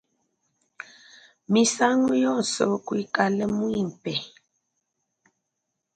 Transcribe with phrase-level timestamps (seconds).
[1.51, 4.13] Misangu yonso kuikala muimpe.